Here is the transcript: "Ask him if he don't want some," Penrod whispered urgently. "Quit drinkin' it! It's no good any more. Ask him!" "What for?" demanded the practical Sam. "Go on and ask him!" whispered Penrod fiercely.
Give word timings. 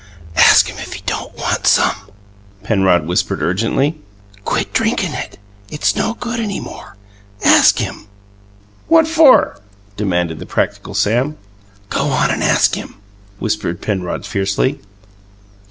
"Ask 0.35 0.67
him 0.67 0.79
if 0.79 0.93
he 0.93 1.03
don't 1.05 1.37
want 1.37 1.67
some," 1.67 1.95
Penrod 2.63 3.05
whispered 3.05 3.39
urgently. 3.43 3.99
"Quit 4.43 4.73
drinkin' 4.73 5.13
it! 5.13 5.37
It's 5.69 5.95
no 5.95 6.15
good 6.15 6.39
any 6.39 6.59
more. 6.59 6.95
Ask 7.45 7.77
him!" 7.77 8.07
"What 8.87 9.07
for?" 9.07 9.61
demanded 9.97 10.39
the 10.39 10.47
practical 10.47 10.95
Sam. 10.95 11.37
"Go 11.91 12.05
on 12.07 12.31
and 12.31 12.41
ask 12.41 12.73
him!" 12.73 12.95
whispered 13.37 13.79
Penrod 13.79 14.25
fiercely. 14.25 14.79